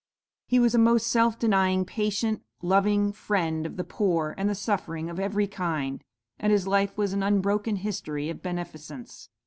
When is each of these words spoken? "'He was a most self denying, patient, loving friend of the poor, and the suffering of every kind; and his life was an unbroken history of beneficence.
"'He 0.47 0.57
was 0.57 0.73
a 0.73 0.79
most 0.79 1.05
self 1.05 1.37
denying, 1.37 1.85
patient, 1.85 2.41
loving 2.63 3.11
friend 3.13 3.67
of 3.67 3.77
the 3.77 3.83
poor, 3.83 4.33
and 4.35 4.49
the 4.49 4.55
suffering 4.55 5.11
of 5.11 5.19
every 5.19 5.45
kind; 5.45 6.03
and 6.39 6.51
his 6.51 6.65
life 6.65 6.97
was 6.97 7.13
an 7.13 7.21
unbroken 7.21 7.75
history 7.75 8.27
of 8.31 8.41
beneficence. 8.41 9.29